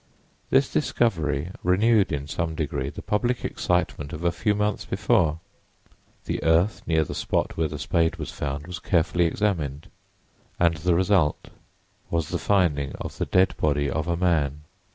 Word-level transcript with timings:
This 0.49 0.67
discovery 0.73 1.51
renewed, 1.61 2.11
in 2.11 2.25
some 2.25 2.55
degree, 2.55 2.89
the 2.89 3.03
public 3.03 3.45
excitement 3.45 4.13
of 4.13 4.23
a 4.23 4.31
few 4.31 4.55
months 4.55 4.83
before. 4.83 5.39
The 6.25 6.41
earth 6.43 6.81
near 6.87 7.03
the 7.03 7.13
spot 7.13 7.55
where 7.55 7.67
the 7.67 7.77
spade 7.77 8.15
was 8.15 8.31
found 8.31 8.65
was 8.65 8.79
carefully 8.79 9.25
examined, 9.25 9.91
and 10.59 10.75
the 10.77 10.95
result 10.95 11.49
was 12.09 12.29
the 12.29 12.39
finding 12.39 12.93
of 12.93 13.19
the 13.19 13.27
dead 13.27 13.55
body 13.57 13.91
of 13.91 14.07
a 14.07 14.17
man. 14.17 14.61